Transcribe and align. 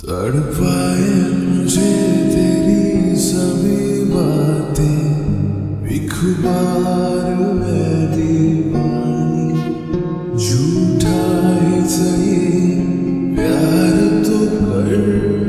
तड़पाए 0.00 1.08
मुझे 1.32 1.90
तेरी 2.26 3.16
सभी 3.16 4.04
बातें। 4.04 5.02
बिखबार 5.82 7.26
मैं 7.54 7.98
दीवानी 8.12 9.52
झूठा 10.38 11.20
ही 11.58 11.82
सही 11.88 12.38
प्यार 13.34 14.24
तो 14.24 14.40
कर। 14.64 15.39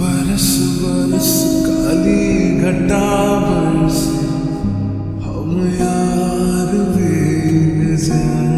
बरस 0.00 0.48
बरस 0.82 1.30
काली 1.66 2.20
घटा 2.68 3.04
बरस 3.46 3.98
हम 5.24 5.50
यार 5.80 6.72
वे 6.96 7.10
बेगजान 7.80 8.52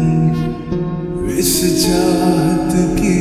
इस 1.39 1.53
चाहत 1.85 2.71
की 2.99 3.17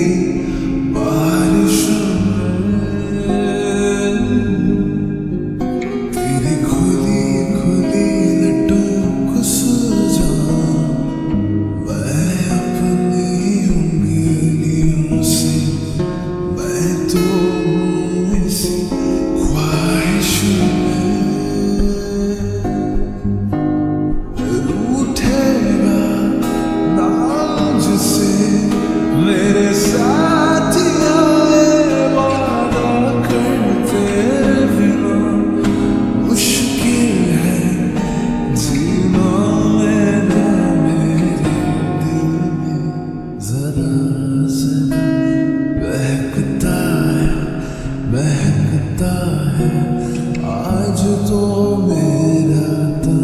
तो 51.32 51.76
मेरा 51.76 52.64
तन 53.02 53.20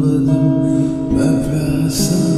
बदन 0.00 0.44
मैं 1.14 1.32
प्यासा 1.46 2.31